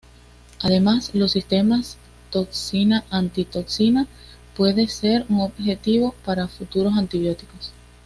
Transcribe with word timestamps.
Además 0.63 1.11
los 1.13 1.33
sistemas 1.33 1.99
toxina-antitoxina 2.31 4.07
puedes 4.57 4.93
ser 4.93 5.27
un 5.29 5.41
objetivo 5.41 6.15
para 6.25 6.47
futuros 6.47 6.93
antibióticos. 6.97 7.71